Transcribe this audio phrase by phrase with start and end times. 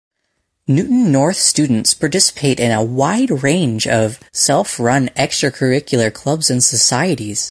[0.67, 7.49] Newton North students participate in a wide range of self-run extracurricular clubs and societies.